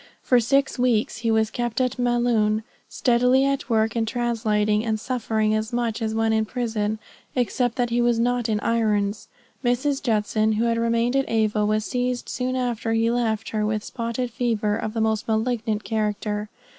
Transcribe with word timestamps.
For 0.23 0.39
six 0.39 0.79
weeks 0.79 1.17
he 1.17 1.29
was 1.29 1.51
kept 1.51 1.79
in 1.79 1.91
Maloun, 1.99 2.63
steadily 2.89 3.45
at 3.45 3.69
work 3.69 3.95
in 3.95 4.07
translating, 4.07 4.83
and 4.83 4.99
suffering 4.99 5.53
as 5.53 5.71
much 5.71 6.01
as 6.01 6.15
when 6.15 6.33
in 6.33 6.43
prison 6.45 6.97
except 7.35 7.75
that 7.75 7.91
he 7.91 8.01
was 8.01 8.17
not 8.17 8.49
in 8.49 8.59
irons. 8.61 9.27
Mrs. 9.63 10.01
Judson, 10.01 10.53
who 10.53 10.63
had 10.63 10.79
remained 10.79 11.15
at 11.15 11.29
Ava, 11.29 11.67
was 11.67 11.85
seized 11.85 12.29
soon 12.29 12.55
after 12.55 12.93
he 12.93 13.11
left 13.11 13.49
her 13.49 13.63
with 13.63 13.83
spotted 13.83 14.31
fever 14.31 14.75
of 14.75 14.93
the 14.95 15.01
most 15.01 15.27
malignant 15.27 15.83
character. 15.83 16.49